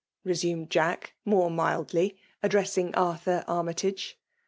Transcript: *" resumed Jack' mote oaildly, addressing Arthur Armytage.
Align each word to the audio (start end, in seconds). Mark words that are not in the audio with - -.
*" 0.11 0.23
resumed 0.23 0.71
Jack' 0.71 1.13
mote 1.25 1.51
oaildly, 1.59 2.17
addressing 2.41 2.91
Arthur 2.95 3.43
Armytage. 3.47 4.17